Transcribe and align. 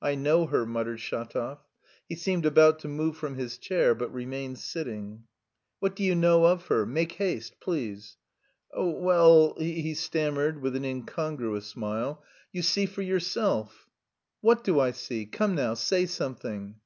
"I 0.00 0.14
know 0.14 0.46
her," 0.46 0.64
muttered 0.64 1.00
Shatov. 1.00 1.58
He 2.08 2.14
seemed 2.14 2.46
about 2.46 2.78
to 2.78 2.86
move 2.88 3.16
from 3.16 3.34
his 3.34 3.58
chair, 3.58 3.92
but 3.92 4.14
remained 4.14 4.60
sitting. 4.60 5.24
"What 5.80 5.96
do 5.96 6.04
you 6.04 6.14
know 6.14 6.44
of 6.44 6.66
her? 6.66 6.86
Make 6.86 7.10
haste, 7.10 7.56
please!" 7.58 8.16
"Oh, 8.72 8.90
well..." 8.90 9.56
he 9.58 9.94
stammered 9.94 10.62
with 10.62 10.76
an 10.76 10.84
incongruous 10.84 11.66
smile. 11.66 12.22
"You 12.52 12.62
see 12.62 12.86
for 12.86 13.02
yourself...." 13.02 13.88
"What 14.40 14.62
do 14.62 14.78
I 14.78 14.92
see? 14.92 15.26
Come 15.26 15.56
now, 15.56 15.74
say 15.74 16.06
something!" 16.06 16.76